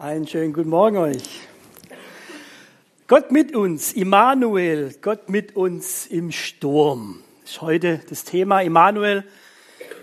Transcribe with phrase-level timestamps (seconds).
[0.00, 1.40] Einen schönen guten Morgen euch.
[3.08, 7.24] Gott mit uns, Immanuel, Gott mit uns im Sturm.
[7.42, 9.24] Ist heute das Thema Immanuel,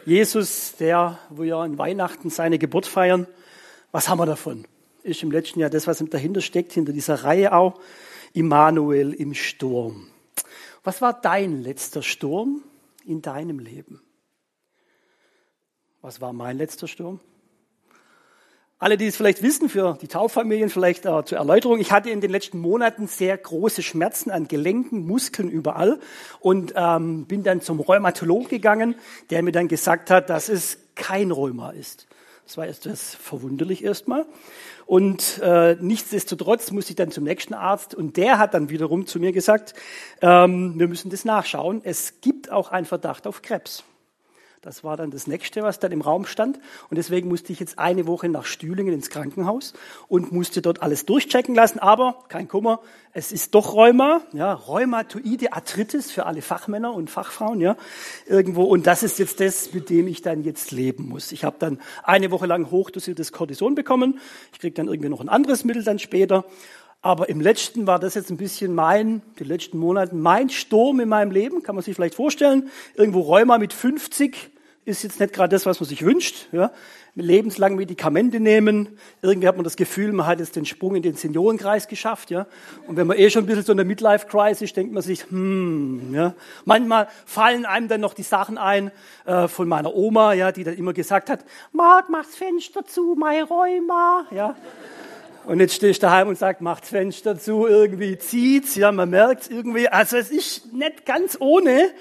[0.06, 3.26] Jesus, der, wo wir an Weihnachten seine Geburt feiern.
[3.94, 4.66] Was haben wir davon?
[5.04, 7.80] Ist im letzten Jahr das, was dahinter steckt, hinter dieser Reihe auch,
[8.34, 10.10] Immanuel im Sturm.
[10.84, 12.64] Was war dein letzter Sturm
[13.06, 14.02] in deinem Leben?
[16.02, 17.22] Was war mein letzter Sturm?
[18.78, 21.80] Alle, die es vielleicht wissen, für die Tauffamilien vielleicht äh, zur Erläuterung.
[21.80, 25.98] Ich hatte in den letzten Monaten sehr große Schmerzen an Gelenken, Muskeln überall
[26.42, 28.96] und ähm, bin dann zum Rheumatologen gegangen,
[29.30, 32.06] der mir dann gesagt hat, dass es kein Rheuma ist.
[32.46, 34.26] Das war etwas verwunderlich erstmal.
[34.86, 39.22] Und äh, nichtsdestotrotz musste ich dann zum nächsten Arzt und der hat dann wiederum zu
[39.22, 39.74] mir gesagt,
[40.22, 41.80] ähm, wir müssen das nachschauen.
[41.86, 43.86] Es gibt auch einen Verdacht auf Krebs.
[44.66, 46.60] Das war dann das nächste, was dann im Raum stand.
[46.90, 49.74] Und deswegen musste ich jetzt eine Woche nach Stühlingen ins Krankenhaus
[50.08, 51.78] und musste dort alles durchchecken lassen.
[51.78, 52.80] Aber kein Kummer,
[53.14, 57.78] es ist doch Rheuma, ja, rheumatoide Arthritis für alle Fachmänner und Fachfrauen, ja,
[58.26, 58.64] irgendwo.
[58.64, 61.32] Und das ist jetzt das, mit dem ich dann jetzt leben muss.
[61.32, 64.20] Ich habe dann eine Woche lang hochdosiertes Cortison bekommen.
[64.52, 66.44] Ich kriege dann irgendwie noch ein anderes Mittel dann später.
[67.04, 71.10] Aber im letzten war das jetzt ein bisschen mein, die letzten Monate, mein Sturm in
[71.10, 72.72] meinem Leben, kann man sich vielleicht vorstellen.
[72.96, 74.55] Irgendwo Rheuma mit 50,
[74.86, 76.48] ist jetzt nicht gerade das, was man sich wünscht.
[76.52, 76.72] Ja?
[77.16, 79.00] Lebenslang Medikamente nehmen.
[79.22, 82.30] Irgendwie hat man das Gefühl, man hat jetzt den Sprung in den Seniorenkreis geschafft.
[82.30, 82.46] Ja?
[82.88, 86.14] Und wenn man eh schon ein bisschen so in der Midlife-Crisis, denkt man sich, hm,
[86.14, 86.36] ja.
[86.66, 88.92] Manchmal fallen einem dann noch die Sachen ein
[89.26, 93.44] äh, von meiner Oma, ja, die dann immer gesagt hat, Marc, mach's Fenster zu, mein
[93.44, 94.28] Rheuma.
[94.32, 94.56] Ja?
[95.46, 99.48] Und jetzt stehe ich daheim und sage, macht's Fenster zu, irgendwie zieht's, ja, man merkt's
[99.48, 99.88] irgendwie.
[99.88, 101.92] Also es ist nicht ganz ohne.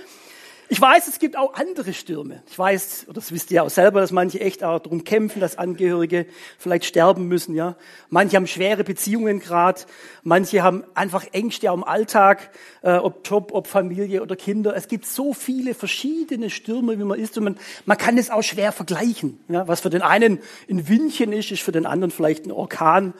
[0.68, 2.42] Ich weiß, es gibt auch andere Stürme.
[2.48, 5.58] Ich weiß, oder das wisst ihr auch selber, dass manche echt auch darum kämpfen, dass
[5.58, 6.26] Angehörige
[6.58, 7.76] vielleicht sterben müssen, ja.
[8.08, 9.82] Manche haben schwere Beziehungen gerade.
[10.22, 12.50] Manche haben einfach Ängste im Alltag,
[12.82, 14.74] äh, ob Job, ob Familie oder Kinder.
[14.74, 17.36] Es gibt so viele verschiedene Stürme, wie man ist.
[17.36, 19.38] Und man, man kann es auch schwer vergleichen.
[19.48, 19.68] Ja.
[19.68, 20.38] Was für den einen
[20.70, 23.12] ein Windchen ist, ist für den anderen vielleicht ein Orkan.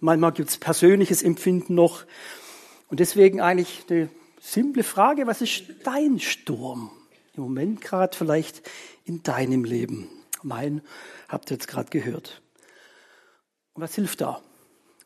[0.00, 2.04] Manchmal gibt es persönliches Empfinden noch.
[2.88, 4.08] Und deswegen eigentlich eine
[4.40, 6.90] simple Frage, was ist dein Sturm?
[7.38, 8.68] Im Moment gerade vielleicht
[9.04, 10.08] in deinem Leben.
[10.42, 10.82] Mein
[11.28, 12.42] habt ihr jetzt gerade gehört.
[13.74, 14.42] Und was hilft da?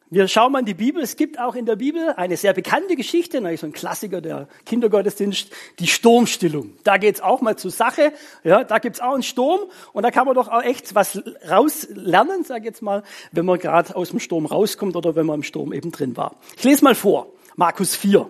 [0.08, 1.02] Wir schauen mal in die Bibel.
[1.02, 5.50] Es gibt auch in der Bibel eine sehr bekannte Geschichte, so ein Klassiker der Kindergottesdienst,
[5.78, 6.72] die Sturmstillung.
[6.84, 8.14] Da geht's auch mal zur Sache.
[8.44, 9.60] Ja, da gibt's auch einen Sturm
[9.92, 13.58] und da kann man doch auch echt was rauslernen, sage ich jetzt mal, wenn man
[13.58, 16.36] gerade aus dem Sturm rauskommt oder wenn man im Sturm eben drin war.
[16.56, 18.26] Ich lese mal vor, Markus 4.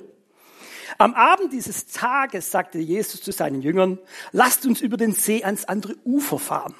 [0.98, 3.98] Am Abend dieses Tages sagte Jesus zu seinen Jüngern,
[4.32, 6.74] lasst uns über den See ans andere Ufer fahren.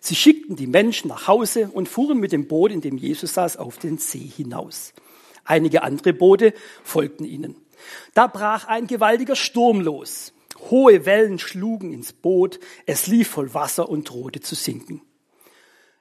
[0.00, 3.56] Sie schickten die Menschen nach Hause und fuhren mit dem Boot, in dem Jesus saß,
[3.56, 4.92] auf den See hinaus.
[5.44, 7.56] Einige andere Boote folgten ihnen.
[8.14, 10.32] Da brach ein gewaltiger Sturm los.
[10.70, 15.02] Hohe Wellen schlugen ins Boot, es lief voll Wasser und drohte zu sinken.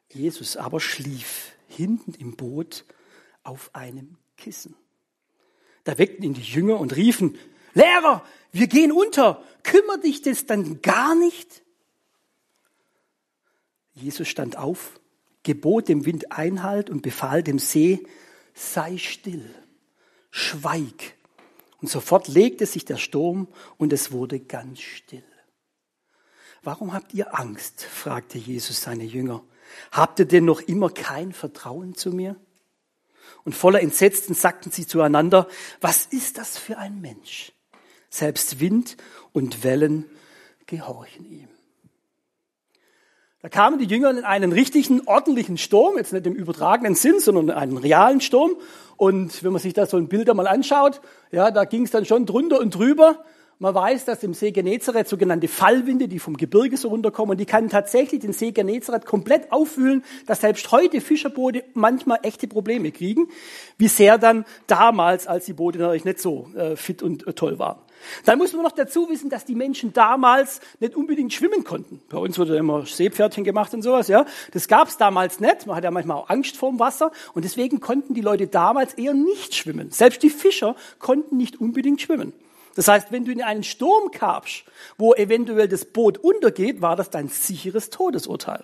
[0.09, 2.85] Jesus aber schlief hinten im Boot
[3.43, 4.75] auf einem Kissen.
[5.83, 7.37] Da weckten ihn die Jünger und riefen,
[7.73, 11.63] Lehrer, wir gehen unter, kümmert dich das dann gar nicht?
[13.93, 14.99] Jesus stand auf,
[15.43, 18.05] gebot dem Wind Einhalt und befahl dem See,
[18.53, 19.53] sei still,
[20.31, 21.15] schweig.
[21.81, 25.23] Und sofort legte sich der Sturm und es wurde ganz still.
[26.61, 27.83] Warum habt ihr Angst?
[27.83, 29.43] fragte Jesus seine Jünger.
[29.91, 32.37] Habt ihr denn noch immer kein Vertrauen zu mir?
[33.43, 35.47] Und voller Entsetzen sagten sie zueinander,
[35.81, 37.51] was ist das für ein Mensch?
[38.09, 38.97] Selbst Wind
[39.31, 40.05] und Wellen
[40.65, 41.47] gehorchen ihm.
[43.43, 47.49] Da kamen die Jünger in einen richtigen, ordentlichen Sturm, jetzt nicht im übertragenen Sinn, sondern
[47.49, 48.55] in einen realen Sturm.
[48.95, 52.05] Und wenn man sich da so ein Bilder mal anschaut, ja, da ging es dann
[52.05, 53.25] schon drunter und drüber.
[53.63, 57.69] Man weiß, dass im See Genezareth sogenannte Fallwinde, die vom Gebirge so runterkommen, die kann
[57.69, 63.29] tatsächlich den See Genezareth komplett auffühlen, dass selbst heute Fischerboote manchmal echte Probleme kriegen,
[63.77, 67.57] wie sehr dann damals, als die Boote natürlich nicht so äh, fit und äh, toll
[67.57, 67.79] waren.
[68.25, 72.01] Dann muss man noch dazu wissen, dass die Menschen damals nicht unbedingt schwimmen konnten.
[72.09, 74.25] Bei uns wurde immer Seepferdchen gemacht und sowas, ja.
[74.51, 75.67] Das gab's damals nicht.
[75.67, 79.13] Man hat ja manchmal auch Angst vorm Wasser und deswegen konnten die Leute damals eher
[79.13, 79.89] nicht schwimmen.
[79.89, 82.33] Selbst die Fischer konnten nicht unbedingt schwimmen.
[82.75, 84.63] Das heißt, wenn du in einen Sturm kamst,
[84.97, 88.63] wo eventuell das Boot untergeht, war das dein sicheres Todesurteil.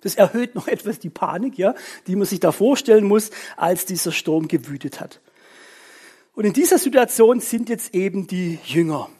[0.00, 1.74] Das erhöht noch etwas die Panik, ja,
[2.06, 5.20] die man sich da vorstellen muss, als dieser Sturm gewütet hat.
[6.34, 9.10] Und in dieser Situation sind jetzt eben die Jünger.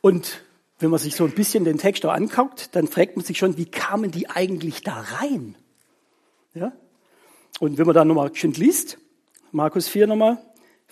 [0.00, 0.42] Und
[0.78, 3.56] wenn man sich so ein bisschen den Text auch anguckt, dann fragt man sich schon,
[3.58, 5.54] wie kamen die eigentlich da rein?
[6.54, 6.72] Ja?
[7.60, 8.98] Und wenn man dann nochmal schön liest,
[9.52, 10.38] Markus 4 nochmal,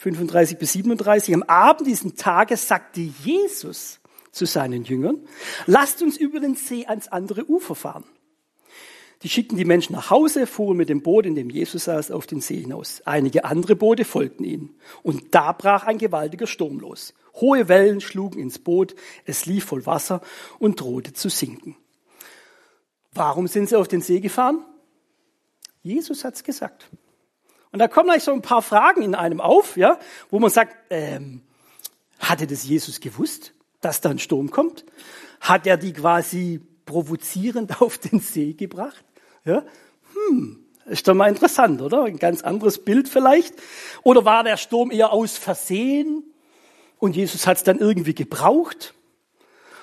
[0.03, 4.01] 35 bis 37, am Abend diesen Tages sagte Jesus
[4.33, 5.21] zu seinen Jüngern,
[5.67, 8.05] lasst uns über den See ans andere Ufer fahren.
[9.23, 12.27] Die schickten die Menschen nach Hause, fuhren mit dem Boot, in dem Jesus saß, auf
[12.27, 13.03] den See hinaus.
[13.05, 14.75] Einige andere Boote folgten ihnen.
[15.05, 17.15] Und da brach ein gewaltiger Sturm los.
[17.37, 20.21] Hohe Wellen schlugen ins Boot, es lief voll Wasser
[20.59, 21.77] und drohte zu sinken.
[23.13, 24.65] Warum sind sie auf den See gefahren?
[25.85, 26.91] Jesus hat's gesagt.
[27.73, 29.99] Und da kommen gleich so ein paar Fragen in einem auf, ja,
[30.31, 31.41] wo man sagt, ähm,
[32.21, 34.85] hatte das Jesus gewusst, dass da ein Sturm kommt?
[35.41, 39.05] Hat er die quasi provozierend auf den See gebracht?
[39.45, 39.65] Ja?
[40.15, 42.05] Hm, ist doch mal interessant, oder?
[42.05, 43.55] Ein ganz anderes Bild vielleicht.
[44.03, 46.25] Oder war der Sturm eher aus Versehen
[46.99, 48.95] und Jesus hat es dann irgendwie gebraucht?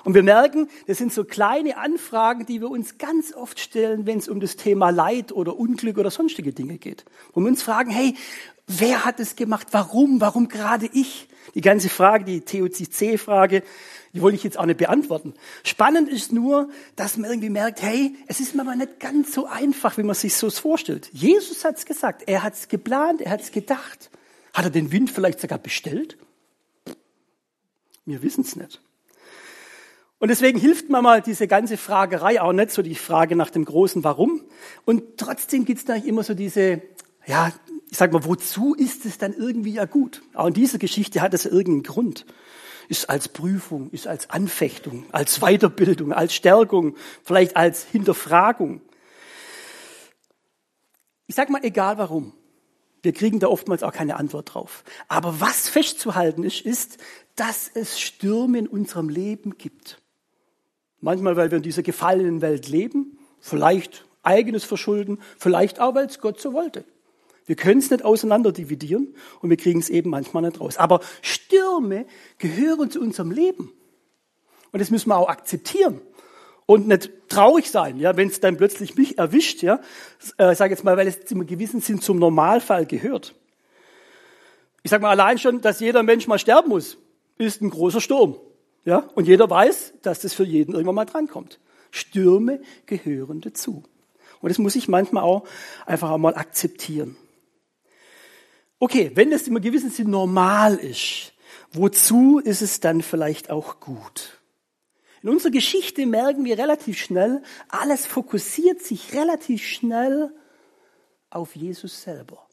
[0.10, 4.18] Und wir merken, das sind so kleine Anfragen, die wir uns ganz oft stellen, wenn
[4.18, 7.06] es um das Thema Leid oder Unglück oder sonstige Dinge geht.
[7.32, 8.16] Wo wir uns fragen, hey,
[8.66, 9.68] wer hat es gemacht?
[9.70, 10.20] Warum?
[10.20, 11.28] Warum gerade ich?
[11.54, 13.62] Die ganze Frage, die TOCC-Frage,
[14.14, 15.36] die wollte ich jetzt auch nicht beantworten.
[15.64, 20.00] Spannend ist nur, dass man irgendwie merkt, hey, es ist manchmal nicht ganz so einfach,
[20.00, 21.12] wie man sich so vorstellt.
[21.14, 24.10] Jesus hat es gesagt, er hat es geplant, er hat es gedacht.
[24.56, 26.18] Hat er den Wind vielleicht sogar bestellt?
[28.08, 28.82] Wir wissen es nicht.
[30.19, 33.66] Und deswegen hilft mir mal diese ganze Fragerei auch nicht, so die Frage nach dem
[33.66, 34.42] großen Warum.
[34.86, 36.81] Und trotzdem gibt es da immer so diese,
[37.25, 37.51] ja,
[37.89, 40.21] ich sag mal, wozu ist es dann irgendwie ja gut?
[40.33, 42.25] Auch in dieser Geschichte hat es irgendeinen Grund
[42.89, 48.81] ist als Prüfung, ist als Anfechtung, als Weiterbildung, als Stärkung, vielleicht als Hinterfragung.
[51.27, 52.33] Ich sag mal, egal warum.
[53.04, 54.83] Wir kriegen da oftmals auch keine Antwort drauf.
[55.07, 56.98] Aber was festzuhalten ist, ist,
[57.36, 60.01] dass es Stürme in unserem Leben gibt.
[61.01, 66.19] Manchmal, weil wir in dieser gefallenen Welt leben, vielleicht eigenes Verschulden, vielleicht auch, weil es
[66.19, 66.84] Gott so wollte.
[67.46, 70.78] Wir können es nicht auseinander dividieren und wir kriegen es eben manchmal nicht raus.
[70.78, 72.06] Aber Stürme
[72.38, 73.72] gehören zu unserem Leben.
[74.72, 76.00] Und das müssen wir auch akzeptieren
[76.68, 79.80] und nicht traurig sein, ja, wenn es dann plötzlich mich erwischt, ja.
[80.38, 83.34] Äh, sage jetzt mal, weil es einem gewissen Sinn zum Normalfall gehört.
[84.84, 87.00] Ich sage mal allein schon, dass jeder Mensch mal sterben muss,
[87.40, 88.36] ist ein großer Sturm,
[88.89, 89.07] ja.
[89.15, 91.59] Und jeder weiß, dass das für jeden irgendwann mal drankommt.
[91.91, 93.83] Stürme gehören dazu.
[94.41, 95.47] Und das muss ich manchmal auch
[95.86, 97.15] einfach einmal akzeptieren.
[98.80, 101.33] Okay, wenn es im gewissen Sinn normal ist,
[101.71, 104.39] wozu ist es dann vielleicht auch gut?
[105.21, 110.33] In unserer Geschichte merken wir relativ schnell, alles fokussiert sich relativ schnell
[111.30, 112.49] auf Jesus selber.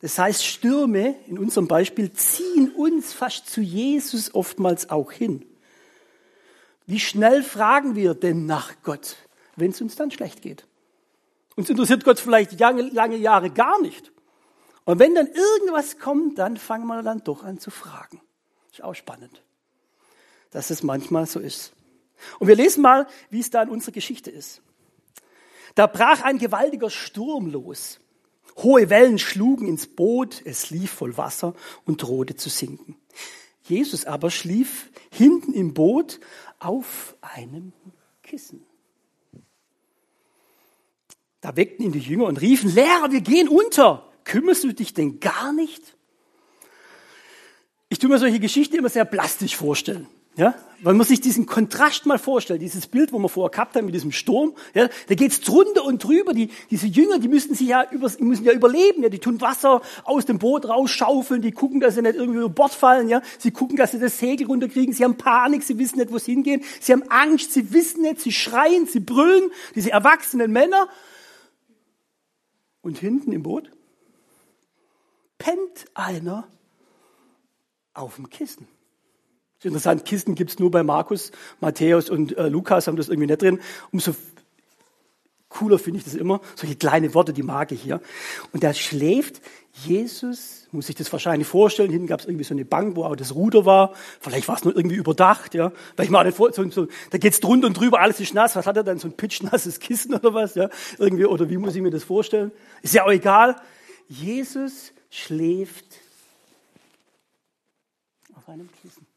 [0.00, 5.44] Das heißt, Stürme in unserem Beispiel ziehen uns fast zu Jesus oftmals auch hin.
[6.86, 9.16] Wie schnell fragen wir denn nach Gott,
[9.56, 10.66] wenn es uns dann schlecht geht?
[11.54, 14.10] Uns interessiert Gott vielleicht lange, lange Jahre gar nicht.
[14.84, 18.20] Und wenn dann irgendwas kommt, dann fangen wir dann doch an zu fragen.
[18.72, 19.42] Ist auch spannend,
[20.50, 21.72] dass es manchmal so ist.
[22.38, 24.62] Und wir lesen mal, wie es da in unserer Geschichte ist.
[25.74, 28.00] Da brach ein gewaltiger Sturm los.
[28.56, 31.54] Hohe Wellen schlugen ins Boot, es lief voll Wasser
[31.84, 32.96] und drohte zu sinken.
[33.64, 36.20] Jesus aber schlief hinten im Boot
[36.58, 37.72] auf einem
[38.22, 38.64] Kissen.
[41.40, 44.10] Da weckten ihn die Jünger und riefen, Lehrer, wir gehen unter.
[44.24, 45.96] Kümmerst du dich denn gar nicht?
[47.88, 50.06] Ich tue mir solche Geschichten immer sehr plastisch vorstellen.
[50.36, 53.94] Ja, man sich diesen Kontrast mal vorstellt, dieses Bild, wo wir vorher gehabt haben mit
[53.94, 56.32] diesem Sturm, ja, da geht's drunter und drüber.
[56.32, 59.02] Die, diese Jünger, die müssen sich ja über, müssen ja überleben.
[59.02, 62.48] Ja, die tun Wasser aus dem Boot rausschaufeln, die gucken, dass sie nicht irgendwie über
[62.48, 63.08] Bord fallen.
[63.08, 64.94] Ja, sie gucken, dass sie das Segel runterkriegen.
[64.94, 66.62] Sie haben Panik, sie wissen nicht, wo sie hingehen.
[66.80, 69.50] Sie haben Angst, sie wissen nicht, sie schreien, sie brüllen.
[69.74, 70.88] Diese erwachsenen Männer.
[72.82, 73.70] Und hinten im Boot
[75.36, 76.46] pennt einer
[77.92, 78.66] auf dem Kissen.
[79.60, 83.26] Ist interessant, Kissen gibt es nur bei Markus, Matthäus und äh, Lukas haben das irgendwie
[83.26, 83.60] nicht drin.
[83.92, 84.14] Umso
[85.50, 86.40] cooler finde ich das immer.
[86.56, 88.00] Solche kleine Worte, die mag ich hier.
[88.54, 89.42] Und da schläft
[89.74, 93.16] Jesus, muss ich das wahrscheinlich vorstellen, hinten gab es irgendwie so eine Bank, wo auch
[93.16, 93.92] das Ruder war.
[94.18, 95.72] Vielleicht war es nur irgendwie überdacht, ja.
[95.94, 98.56] Vielleicht mal vor, so, so, da geht's drunter und drüber, alles ist nass.
[98.56, 100.70] Was hat er dann, so ein pitschnasses Kissen oder was, ja?
[100.96, 102.50] Irgendwie, oder wie muss ich mir das vorstellen?
[102.80, 103.56] Ist ja auch egal.
[104.08, 105.84] Jesus schläft
[108.34, 109.09] auf einem Kissen.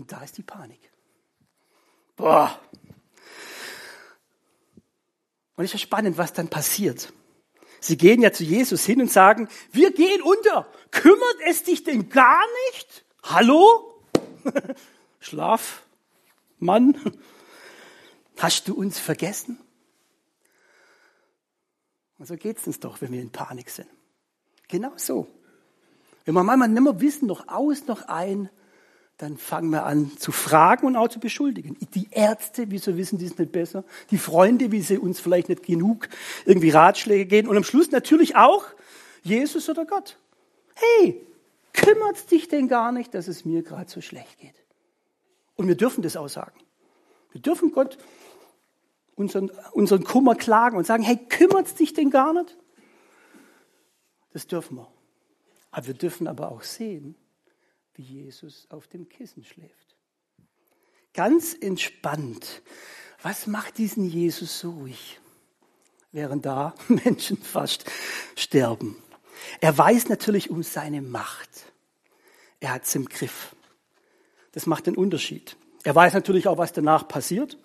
[0.00, 0.80] Und da ist die Panik.
[2.16, 2.58] Boah.
[5.56, 7.12] Und es ist spannend, was dann passiert.
[7.80, 10.72] Sie gehen ja zu Jesus hin und sagen, wir gehen unter.
[10.90, 13.04] Kümmert es dich denn gar nicht?
[13.24, 14.02] Hallo?
[15.20, 15.82] Schlaf,
[16.58, 16.98] Mann.
[18.38, 19.58] Hast du uns vergessen?
[22.16, 23.90] Und so geht's uns doch, wenn wir in Panik sind.
[24.66, 25.26] Genau so.
[26.24, 28.48] Wenn wir manchmal nicht mehr wissen, noch aus, noch ein,
[29.20, 31.76] dann fangen wir an zu fragen und auch zu beschuldigen.
[31.94, 33.84] Die Ärzte, wieso wissen die es nicht besser?
[34.10, 36.08] Die Freunde, wie sie uns vielleicht nicht genug
[36.46, 37.48] irgendwie Ratschläge geben.
[37.48, 38.64] Und am Schluss natürlich auch
[39.22, 40.16] Jesus oder Gott.
[40.74, 41.20] Hey,
[41.74, 44.54] kümmert's dich denn gar nicht, dass es mir gerade so schlecht geht?
[45.56, 46.58] Und wir dürfen das auch sagen.
[47.32, 47.98] Wir dürfen Gott
[49.16, 52.56] unseren, unseren Kummer klagen und sagen, hey, kümmert's dich denn gar nicht?
[54.32, 54.88] Das dürfen wir.
[55.72, 57.16] Aber wir dürfen aber auch sehen,
[57.94, 59.96] wie Jesus auf dem Kissen schläft.
[61.12, 62.62] Ganz entspannt.
[63.22, 65.20] Was macht diesen Jesus so ruhig,
[66.12, 67.90] während da Menschen fast
[68.36, 68.96] sterben?
[69.60, 71.72] Er weiß natürlich um seine Macht.
[72.60, 73.54] Er hat es im Griff.
[74.52, 75.56] Das macht den Unterschied.
[75.82, 77.58] Er weiß natürlich auch, was danach passiert.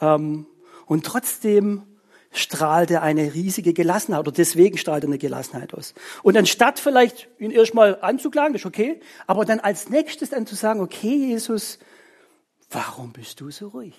[0.00, 0.46] Ähm,
[0.86, 1.91] und trotzdem
[2.32, 5.94] strahlt er eine riesige Gelassenheit oder deswegen strahlt er eine Gelassenheit aus.
[6.22, 10.80] Und anstatt vielleicht ihn erstmal anzuklagen, ist okay, aber dann als nächstes dann zu sagen,
[10.80, 11.78] okay, Jesus,
[12.70, 13.94] warum bist du so ruhig?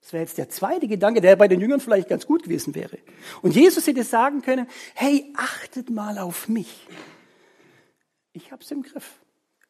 [0.00, 2.98] Das wäre jetzt der zweite Gedanke, der bei den Jüngern vielleicht ganz gut gewesen wäre.
[3.42, 6.86] Und Jesus hätte sagen können, hey, achtet mal auf mich.
[8.32, 9.20] Ich hab's im Griff.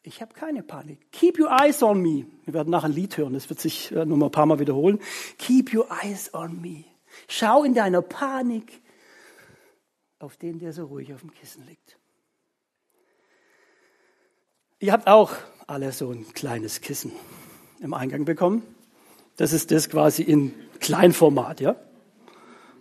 [0.02, 1.10] Ich habe keine Panik.
[1.12, 2.26] Keep your eyes on me.
[2.44, 4.58] Wir werden nachher ein Lied hören, das wird sich äh, noch mal ein paar Mal
[4.58, 5.00] wiederholen.
[5.38, 6.84] Keep your eyes on me.
[7.26, 8.80] Schau in deiner Panik
[10.18, 11.96] auf den, der so ruhig auf dem Kissen liegt.
[14.80, 15.32] Ihr habt auch
[15.66, 17.12] alle so ein kleines Kissen
[17.80, 18.62] im Eingang bekommen.
[19.36, 21.76] Das ist das quasi in Kleinformat, ja?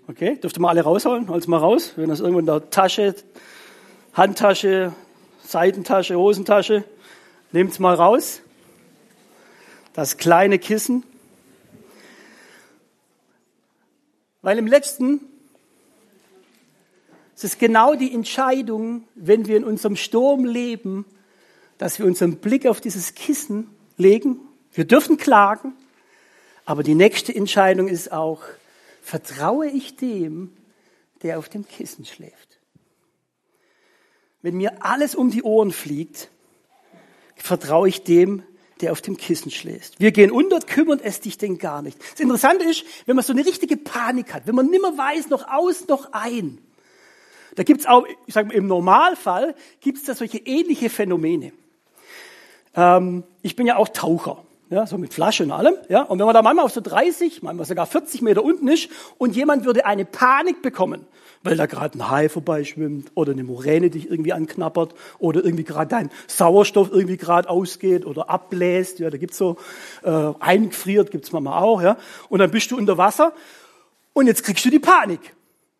[0.08, 1.27] Okay, dürft ihr mal alle rausholen?
[1.27, 1.94] Hol's mal raus.
[1.96, 3.15] Wenn das irgendwo in der Tasche,
[4.13, 4.94] Handtasche,
[5.44, 6.84] Seitentasche, Hosentasche,
[7.51, 8.41] nehmt's mal raus.
[9.94, 11.03] Das kleine Kissen.
[14.48, 15.20] Weil im letzten
[17.36, 21.04] es ist genau die Entscheidung, wenn wir in unserem Sturm leben,
[21.77, 24.39] dass wir unseren Blick auf dieses Kissen legen.
[24.72, 25.74] Wir dürfen klagen,
[26.63, 28.42] aber die nächste Entscheidung ist auch,
[29.01, 30.56] vertraue ich dem,
[31.24, 32.58] der auf dem Kissen schläft?
[34.42, 36.32] Wenn mir alles um die Ohren fliegt,
[37.36, 38.44] vertraue ich dem,
[38.82, 40.00] der auf dem Kissen schläft.
[40.00, 41.98] Wir gehen unter, kümmern es dich denn gar nicht.
[42.12, 45.48] Das Interessante ist, wenn man so eine richtige Panik hat, wenn man nimmer weiß, noch
[45.48, 46.60] aus, noch ein,
[47.56, 51.52] da gibt's auch, ich sage mal, im Normalfall gibt's da solche ähnliche Phänomene.
[52.76, 56.26] Ähm, ich bin ja auch Taucher, ja, so mit Flasche und allem, ja, und wenn
[56.26, 59.86] man da manchmal auf so 30, manchmal sogar 40 Meter unten ist und jemand würde
[59.86, 61.06] eine Panik bekommen,
[61.44, 65.90] weil da gerade ein Hai vorbeischwimmt oder eine Moräne dich irgendwie anknappert oder irgendwie gerade
[65.90, 69.00] dein Sauerstoff irgendwie gerade ausgeht oder abbläst.
[69.00, 69.58] Ja, da gibt's so
[70.04, 71.82] äh, eingefriert, gibt's manchmal auch.
[71.82, 71.98] Ja,
[72.30, 73.34] und dann bist du unter Wasser
[74.14, 75.36] und jetzt kriegst du die Panik.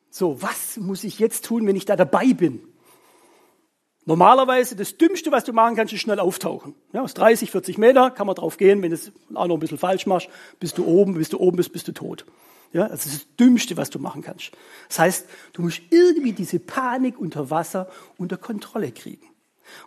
[0.10, 2.62] So, was muss ich jetzt tun, wenn ich da dabei bin?
[4.08, 6.76] Normalerweise das Dümmste, was du machen kannst, ist schnell auftauchen.
[6.94, 8.82] Ja, aus 30, 40 Meter kann man drauf gehen.
[8.82, 10.30] Wenn du es auch noch ein bisschen falsch machst,
[10.62, 12.26] bist du oben, bis du oben bist, bist du tot.
[12.72, 14.52] Ja, das ist das Dümmste, was du machen kannst.
[14.88, 19.28] Das heißt, du musst irgendwie diese Panik unter Wasser unter Kontrolle kriegen.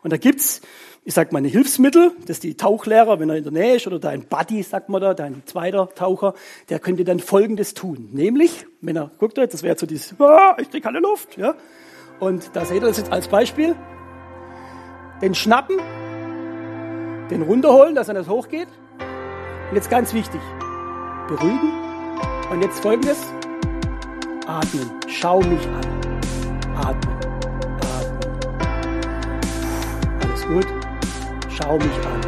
[0.03, 0.61] Und da gibt's,
[1.03, 3.99] ich sag mal, ein Hilfsmittel, das die Tauchlehrer, wenn er in der Nähe ist, oder
[3.99, 6.35] dein Buddy, sagt man da, dein zweiter Taucher,
[6.69, 8.11] der könnte dann Folgendes tun.
[8.13, 11.55] Nämlich, wenn er, guckt euch, das wäre so dieses, ah, ich krieg keine Luft, ja.
[12.19, 13.75] Und da seht ihr das jetzt als Beispiel.
[15.21, 15.77] Den schnappen,
[17.31, 18.69] den runterholen, dass er nicht hochgeht.
[19.69, 20.41] Und jetzt ganz wichtig,
[21.29, 21.73] beruhigen,
[22.51, 23.19] und jetzt folgendes.
[24.47, 24.91] Atmen.
[25.07, 25.85] Schau mich an.
[26.77, 27.17] Atmen.
[27.81, 28.29] Atmen.
[30.23, 30.67] Alles gut.
[31.49, 32.21] Schau mich an.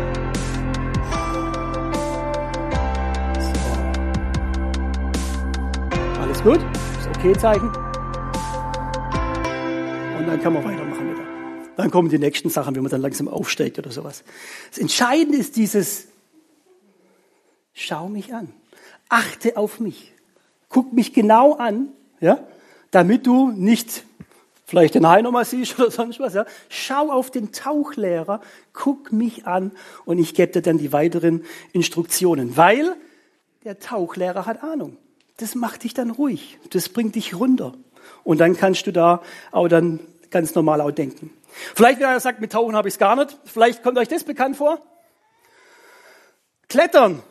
[6.20, 6.60] Alles gut?
[6.96, 7.68] Das Okay-Zeichen.
[10.18, 10.91] Und dann kann man weitermachen.
[11.76, 14.24] Dann kommen die nächsten Sachen, wenn man dann langsam aufsteigt oder sowas.
[14.70, 16.08] Das Entscheidende ist dieses,
[17.72, 18.52] schau mich an.
[19.08, 20.12] Achte auf mich
[20.72, 21.88] guck mich genau an,
[22.20, 22.44] ja,
[22.90, 24.04] damit du nicht
[24.64, 26.34] vielleicht den Hai nochmal siehst oder sonst was.
[26.34, 26.46] Ja.
[26.68, 28.40] Schau auf den Tauchlehrer,
[28.72, 29.70] guck mich an
[30.04, 32.96] und ich gebe dir dann die weiteren Instruktionen, weil
[33.64, 34.96] der Tauchlehrer hat Ahnung.
[35.36, 37.74] Das macht dich dann ruhig, das bringt dich runter.
[38.24, 40.00] Und dann kannst du da auch dann
[40.30, 41.30] ganz normal auch denken.
[41.74, 44.56] Vielleicht, wer sagt, mit Tauchen habe ich es gar nicht, vielleicht kommt euch das bekannt
[44.56, 44.80] vor.
[46.68, 47.22] Klettern,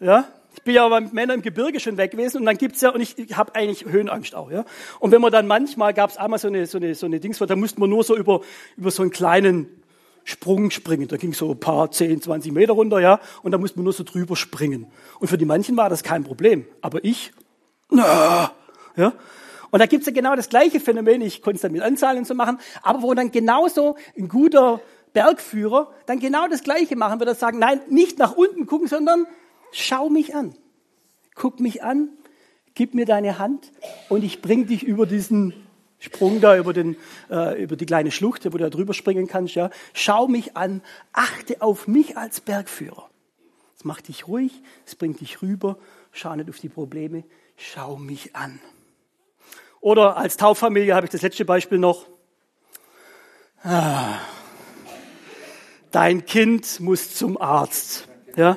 [0.00, 2.90] ja, ich bin ja mit Männern im Gebirge schon weg gewesen und dann gibt's ja,
[2.90, 4.64] und ich, ich habe eigentlich Höhenangst auch, ja.
[5.00, 7.56] Und wenn man dann manchmal, gab's einmal so eine, so eine, so eine Dings, da
[7.56, 8.40] musste man nur so über,
[8.76, 9.82] über so einen kleinen
[10.24, 11.06] Sprung springen.
[11.08, 13.20] Da ging so ein paar 10, 20 Meter runter, ja.
[13.42, 14.86] Und da musste man nur so drüber springen.
[15.20, 16.66] Und für die manchen war das kein Problem.
[16.80, 17.32] Aber ich,
[17.90, 18.52] na,
[18.96, 19.12] ja.
[19.74, 22.36] Und da gibt's ja genau das gleiche Phänomen, ich konnte es dann mit Anzahlen so
[22.36, 24.80] machen, aber wo dann genauso ein guter
[25.12, 29.26] Bergführer dann genau das gleiche machen würde, sagen, nein, nicht nach unten gucken, sondern
[29.72, 30.54] schau mich an.
[31.34, 32.10] Guck mich an,
[32.76, 33.72] gib mir deine Hand
[34.08, 35.52] und ich bring dich über diesen
[35.98, 36.96] Sprung da über, den,
[37.28, 39.56] äh, über die kleine Schlucht, wo du da drüber springen kannst.
[39.56, 39.70] Ja.
[39.92, 43.10] Schau mich an, achte auf mich als Bergführer.
[43.72, 44.52] Das macht dich ruhig,
[44.86, 45.78] es bringt dich rüber,
[46.12, 47.24] schau nicht auf die Probleme,
[47.56, 48.60] schau mich an.
[49.84, 52.06] Oder als Tauffamilie habe ich das letzte Beispiel noch.
[53.62, 54.16] Ah,
[55.90, 58.08] dein Kind muss zum Arzt.
[58.34, 58.56] Ja?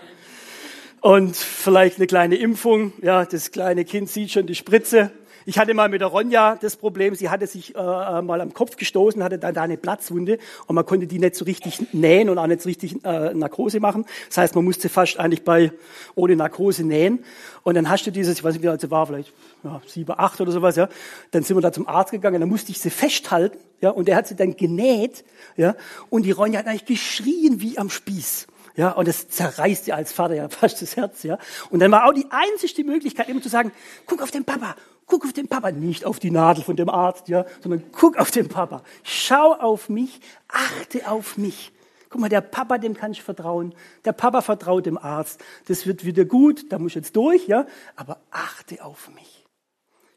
[1.01, 2.93] Und vielleicht eine kleine Impfung.
[3.01, 5.11] Ja, das kleine Kind sieht schon die Spritze.
[5.49, 8.53] Ich hatte mal mit der Ronja das Problem, sie hatte sich äh, äh, mal am
[8.53, 12.27] Kopf gestoßen, hatte dann da eine Platzwunde und man konnte die nicht so richtig nähen
[12.27, 14.05] und auch nicht so richtig äh, Narkose machen.
[14.27, 15.71] Das heißt, man musste fast eigentlich bei
[16.15, 17.23] ohne Narkose nähen.
[17.63, 19.31] Und dann hast du dieses, ich weiß nicht, wie alt sie war, vielleicht
[19.63, 20.89] ja, sieben, acht oder sowas, ja.
[21.31, 24.17] Dann sind wir da zum Arzt gegangen, dann musste ich sie festhalten, ja, und der
[24.17, 25.23] hat sie dann genäht,
[25.55, 25.77] ja.
[26.09, 28.47] Und die Ronja hat eigentlich geschrien wie am Spieß.
[28.75, 31.37] Ja, und das zerreißt dir als Vater ja fast das Herz, ja.
[31.69, 33.71] Und dann war auch die einzige Möglichkeit, immer zu sagen,
[34.07, 34.75] guck auf den Papa,
[35.07, 38.29] guck auf den Papa, nicht auf die Nadel von dem Arzt, ja, sondern guck auf
[38.29, 38.83] den Papa.
[39.03, 41.71] Schau auf mich, achte auf mich.
[42.09, 43.73] Guck mal, der Papa, dem kann ich vertrauen.
[44.05, 45.43] Der Papa vertraut dem Arzt.
[45.67, 49.45] Das wird wieder gut, da muss ich jetzt durch, ja, aber achte auf mich.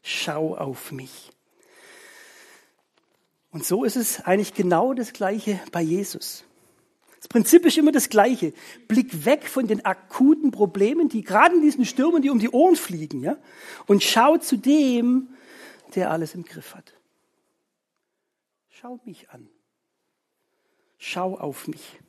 [0.03, 1.31] Schau auf mich.
[3.51, 6.45] Und so ist es eigentlich genau das Gleiche bei Jesus.
[7.21, 8.51] Das Prinzip ist immer das gleiche.
[8.87, 12.75] Blick weg von den akuten Problemen, die gerade in diesen Stürmen, die um die Ohren
[12.75, 13.37] fliegen, ja,
[13.85, 15.29] und schau zu dem,
[15.93, 16.93] der alles im Griff hat.
[18.69, 19.47] Schau mich an.
[20.97, 21.99] Schau auf mich.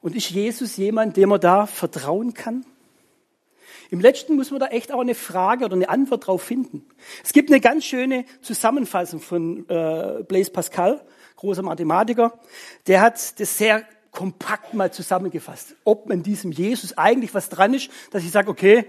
[0.00, 2.66] Und ist Jesus jemand, dem man da vertrauen kann?
[3.90, 6.84] Im letzten muss man da echt auch eine Frage oder eine Antwort drauf finden.
[7.22, 11.04] Es gibt eine ganz schöne Zusammenfassung von äh, Blaise Pascal,
[11.36, 12.40] großer Mathematiker.
[12.86, 17.90] Der hat das sehr kompakt mal zusammengefasst, ob in diesem Jesus eigentlich was dran ist,
[18.10, 18.86] dass ich sage, okay,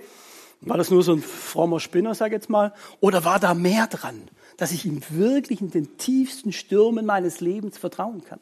[0.62, 3.88] war das nur so ein frommer Spinner, sage ich jetzt mal, oder war da mehr
[3.88, 4.22] dran,
[4.58, 8.40] dass ich ihm wirklich in den tiefsten Stürmen meines Lebens vertrauen kann?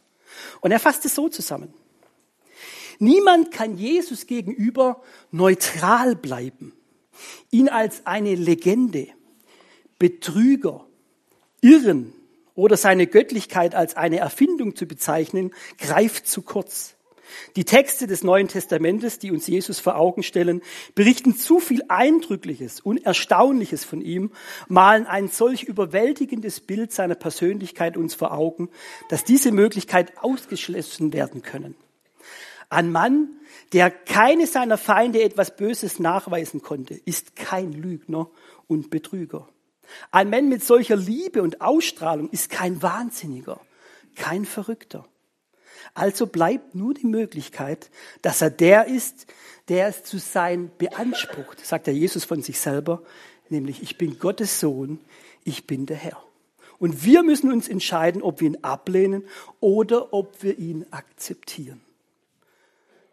[0.59, 1.73] Und er fasst es so zusammen.
[2.99, 6.73] Niemand kann Jesus gegenüber neutral bleiben,
[7.49, 9.07] ihn als eine Legende,
[9.97, 10.85] Betrüger,
[11.61, 12.13] Irren
[12.55, 16.95] oder seine Göttlichkeit als eine Erfindung zu bezeichnen, greift zu kurz.
[17.55, 20.61] Die Texte des Neuen Testamentes, die uns Jesus vor Augen stellen,
[20.95, 24.31] berichten zu viel Eindrückliches und Erstaunliches von ihm,
[24.67, 28.69] malen ein solch überwältigendes Bild seiner Persönlichkeit uns vor Augen,
[29.09, 31.75] dass diese Möglichkeit ausgeschlossen werden können.
[32.69, 33.29] Ein Mann,
[33.73, 38.29] der keine seiner Feinde etwas Böses nachweisen konnte, ist kein Lügner
[38.67, 39.49] und Betrüger.
[40.11, 43.59] Ein Mann mit solcher Liebe und Ausstrahlung ist kein Wahnsinniger,
[44.15, 45.05] kein Verrückter.
[45.93, 47.89] Also bleibt nur die Möglichkeit,
[48.21, 49.27] dass er der ist,
[49.67, 53.01] der es zu sein beansprucht, sagt der Jesus von sich selber,
[53.49, 54.99] nämlich ich bin Gottes Sohn,
[55.43, 56.21] ich bin der Herr.
[56.79, 59.23] Und wir müssen uns entscheiden, ob wir ihn ablehnen
[59.59, 61.81] oder ob wir ihn akzeptieren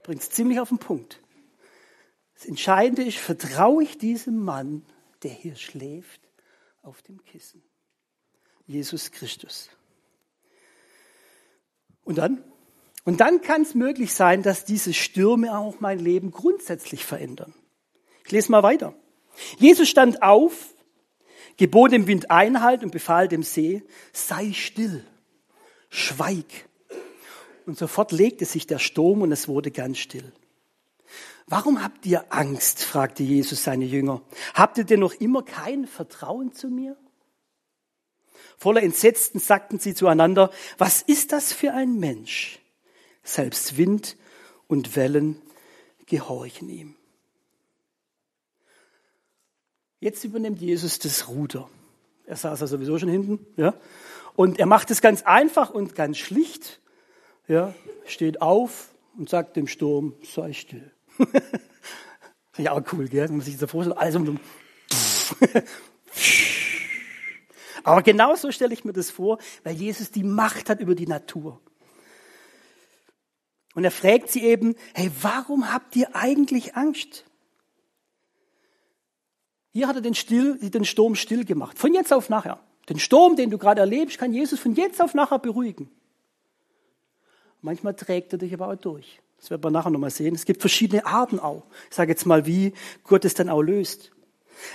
[0.08, 1.20] bringt es ziemlich auf den Punkt.
[2.34, 4.82] Das Entscheidende ist, vertraue ich diesem Mann,
[5.22, 6.22] der hier schläft,
[6.82, 7.62] auf dem Kissen.
[8.66, 9.70] Jesus Christus.
[12.04, 12.42] Und dann?
[13.04, 17.54] Und dann kann es möglich sein, dass diese Stürme auch mein Leben grundsätzlich verändern.
[18.24, 18.94] Ich lese mal weiter.
[19.58, 20.74] Jesus stand auf,
[21.56, 25.04] gebot dem Wind Einhalt und befahl dem See, sei still,
[25.88, 26.68] schweig.
[27.64, 30.32] Und sofort legte sich der Sturm und es wurde ganz still.
[31.48, 32.84] Warum habt ihr Angst?
[32.84, 34.22] fragte Jesus seine Jünger.
[34.54, 36.96] Habt ihr denn noch immer kein Vertrauen zu mir?
[38.58, 42.60] Voller Entsetzen sagten sie zueinander, was ist das für ein Mensch?
[43.22, 44.16] Selbst Wind
[44.66, 45.40] und Wellen
[46.06, 46.96] gehorchen ihm.
[50.00, 51.68] Jetzt übernimmt Jesus das Ruder.
[52.26, 53.74] Er saß ja sowieso schon hinten, ja.
[54.36, 56.80] Und er macht es ganz einfach und ganz schlicht
[57.48, 57.74] ja,
[58.06, 60.92] steht auf und sagt dem Sturm, sei still.
[62.58, 63.28] ja cool, gell?
[63.28, 64.40] Wenn man sich das vorstellt, alles um.
[67.84, 71.06] Aber genau so stelle ich mir das vor, weil Jesus die Macht hat über die
[71.06, 71.60] Natur.
[73.74, 77.24] Und er fragt sie eben, hey, warum habt ihr eigentlich Angst?
[79.72, 81.78] Hier hat er den, still, den Sturm still gemacht.
[81.78, 82.60] Von jetzt auf nachher.
[82.88, 85.90] Den Sturm, den du gerade erlebst, kann Jesus von jetzt auf nachher beruhigen.
[87.60, 89.20] Manchmal trägt er dich aber auch durch.
[89.38, 90.34] Das werden wir nachher nochmal sehen.
[90.34, 91.64] Es gibt verschiedene Arten auch.
[91.88, 92.74] Ich sage jetzt mal, wie
[93.04, 94.10] Gott es dann auch löst.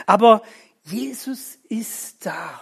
[0.05, 0.41] Aber
[0.83, 2.61] Jesus ist da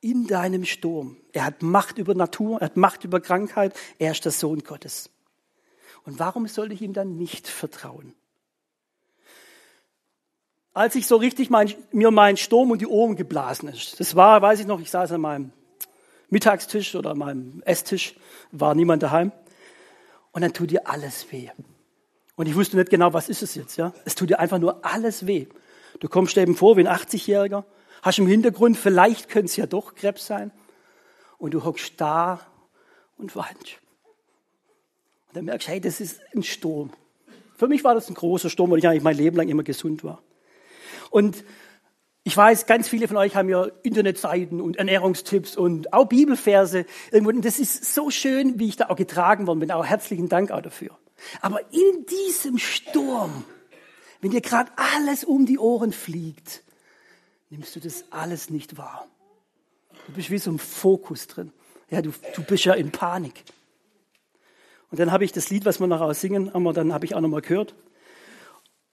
[0.00, 1.16] in deinem Sturm.
[1.32, 5.10] Er hat Macht über Natur, er hat Macht über Krankheit, er ist der Sohn Gottes.
[6.04, 8.14] Und warum soll ich ihm dann nicht vertrauen?
[10.72, 14.40] Als ich so richtig mein, mir mein Sturm und die Ohren geblasen ist, das war,
[14.40, 15.52] weiß ich noch, ich saß an meinem
[16.30, 18.14] Mittagstisch oder an meinem Esstisch,
[18.52, 19.32] war niemand daheim.
[20.32, 21.50] Und dann tut dir alles weh.
[22.36, 23.92] Und ich wusste nicht genau, was ist es jetzt, ja?
[24.04, 25.46] Es tut dir einfach nur alles weh.
[25.98, 27.64] Du kommst eben vor wie ein 80-Jähriger,
[28.02, 30.52] hast im Hintergrund, vielleicht könnte es ja doch Krebs sein.
[31.38, 32.40] Und du hockst da
[33.16, 33.78] und weinst.
[35.28, 36.92] Und dann merkst du, hey, das ist ein Sturm.
[37.56, 40.02] Für mich war das ein großer Sturm, weil ich eigentlich mein Leben lang immer gesund
[40.02, 40.22] war.
[41.10, 41.44] Und
[42.22, 46.84] ich weiß, ganz viele von euch haben ja Internetseiten und Ernährungstipps und auch Bibelverse.
[47.10, 47.30] Irgendwo.
[47.30, 49.70] Und das ist so schön, wie ich da auch getragen worden bin.
[49.70, 50.98] Auch herzlichen Dank auch dafür.
[51.40, 53.44] Aber in diesem Sturm,
[54.20, 56.62] wenn dir gerade alles um die Ohren fliegt,
[57.48, 59.06] nimmst du das alles nicht wahr.
[60.06, 61.52] Du bist wie so ein Fokus drin.
[61.88, 63.44] Ja, du, du bist ja in Panik.
[64.90, 67.20] Und dann habe ich das Lied, was wir nachher singen, aber dann habe ich auch
[67.20, 67.74] nochmal gehört.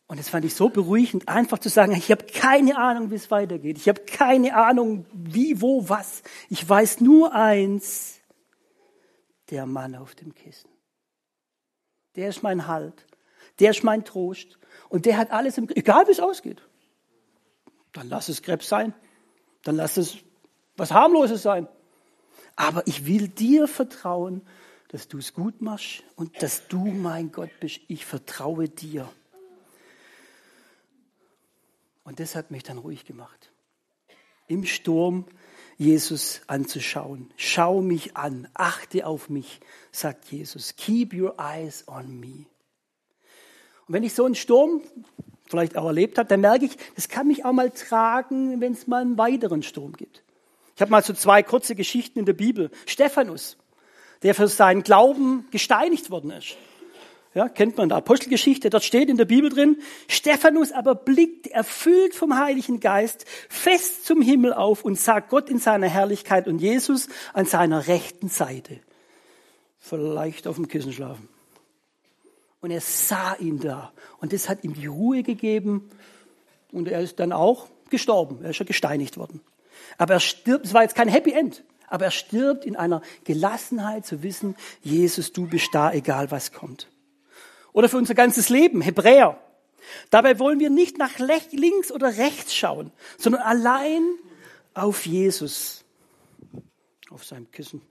[0.08, 3.30] Und das fand ich so beruhigend, einfach zu sagen, ich habe keine Ahnung, wie es
[3.30, 3.78] weitergeht.
[3.78, 6.24] Ich habe keine Ahnung, wie, wo, was.
[6.50, 8.20] Ich weiß nur eins,
[9.50, 10.70] der Mann auf dem Kissen.
[12.16, 13.06] Der ist mein Halt.
[13.60, 14.58] Der ist mein Trost.
[14.90, 16.62] Und der hat alles im egal wie es ausgeht.
[17.92, 18.94] Dann lass es Krebs sein.
[19.64, 20.18] Dann lass es
[20.78, 21.68] was harmloses sein.
[22.56, 24.42] Aber ich will dir vertrauen,
[24.90, 27.82] dass du es gut machst und dass du mein Gott bist.
[27.88, 29.10] Ich vertraue dir.
[32.08, 33.52] Und das hat mich dann ruhig gemacht.
[34.48, 35.26] Im Sturm
[35.76, 37.30] Jesus anzuschauen.
[37.36, 39.60] Schau mich an, achte auf mich,
[39.92, 40.78] sagt Jesus.
[40.78, 42.46] Keep your eyes on me.
[43.88, 44.82] Und wenn ich so einen Sturm
[45.50, 48.88] vielleicht auch erlebt habe, dann merke ich, das kann mich auch mal tragen, wenn es
[48.88, 50.24] mal einen weiteren Sturm gibt.
[50.76, 52.72] Ich habe mal so zwei kurze Geschichten in der Bibel.
[52.86, 53.58] Stephanus,
[54.24, 56.56] der für seinen Glauben gesteinigt worden ist.
[57.38, 62.16] Ja, kennt man der Apostelgeschichte, dort steht in der Bibel drin, Stephanus aber blickt erfüllt
[62.16, 67.10] vom Heiligen Geist fest zum Himmel auf und sah Gott in seiner Herrlichkeit und Jesus
[67.34, 68.80] an seiner rechten Seite.
[69.78, 71.30] Vielleicht auf dem Kissen schlafen.
[72.60, 75.92] Und er sah ihn da und das hat ihm die Ruhe gegeben
[76.72, 78.40] und er ist dann auch gestorben.
[78.42, 79.42] Er ist ja gesteinigt worden.
[80.00, 84.08] Aber er stirbt, es war jetzt kein Happy End, aber er stirbt in einer Gelassenheit
[84.08, 86.88] zu wissen, Jesus, du bist da, egal was kommt
[87.78, 89.40] oder für unser ganzes Leben, Hebräer.
[90.10, 94.02] Dabei wollen wir nicht nach links oder rechts schauen, sondern allein
[94.74, 95.86] auf Jesus,
[97.12, 97.84] auf seinem Kissen.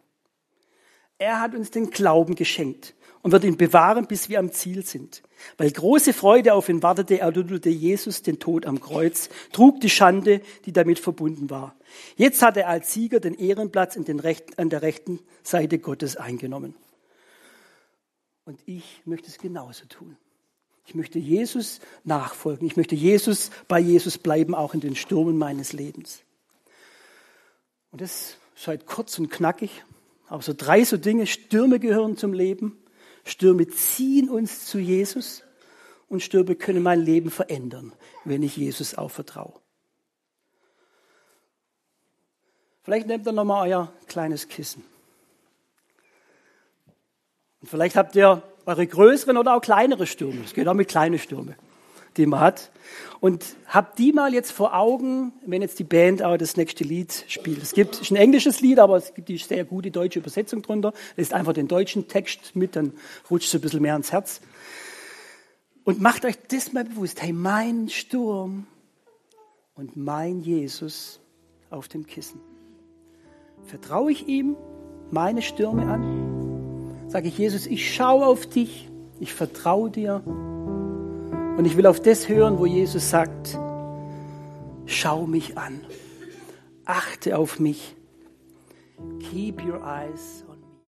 [1.18, 5.22] Er hat uns den Glauben geschenkt und wird ihn bewahren, bis wir am Ziel sind.
[5.56, 10.40] Weil große Freude auf ihn wartete, erduldelte Jesus den Tod am Kreuz, trug die Schande,
[10.64, 11.76] die damit verbunden war.
[12.16, 16.74] Jetzt hat er als Sieger den Ehrenplatz Rechten, an der rechten Seite Gottes eingenommen.
[18.46, 20.16] Und ich möchte es genauso tun.
[20.86, 22.66] Ich möchte Jesus nachfolgen.
[22.66, 26.22] Ich möchte Jesus bei Jesus bleiben, auch in den Stürmen meines Lebens.
[27.90, 29.84] Und das ist halt kurz und knackig.
[30.28, 31.26] Aber so drei so Dinge.
[31.26, 32.78] Stürme gehören zum Leben.
[33.24, 35.42] Stürme ziehen uns zu Jesus.
[36.08, 37.92] Und Stürme können mein Leben verändern,
[38.24, 39.54] wenn ich Jesus auch vertraue.
[42.84, 44.84] Vielleicht nehmt ihr nochmal euer kleines Kissen.
[47.66, 50.40] Und vielleicht habt ihr eure größeren oder auch kleinere Stürme.
[50.44, 51.56] Es geht auch mit kleinen Stürmen,
[52.16, 52.70] die man hat.
[53.18, 57.24] Und habt die mal jetzt vor Augen, wenn jetzt die Band auch das nächste Lied
[57.26, 57.60] spielt.
[57.60, 60.92] Es gibt ist ein englisches Lied, aber es gibt die sehr gute deutsche Übersetzung drunter.
[61.16, 62.92] Lest einfach den deutschen Text mit, dann
[63.28, 64.40] rutscht es ein bisschen mehr ans Herz.
[65.82, 67.20] Und macht euch das mal bewusst.
[67.20, 68.68] Hey, mein Sturm
[69.74, 71.18] und mein Jesus
[71.70, 72.40] auf dem Kissen.
[73.64, 74.54] Vertraue ich ihm
[75.10, 76.35] meine Stürme an?
[77.16, 80.22] Sage ich, Jesus, ich schaue auf dich, ich vertraue dir.
[80.26, 83.58] Und ich will auf das hören, wo Jesus sagt,
[84.84, 85.80] schau mich an,
[86.84, 87.96] achte auf mich,
[89.18, 90.44] keep your eyes